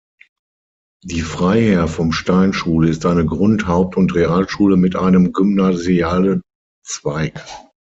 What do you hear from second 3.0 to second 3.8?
eine Grund-,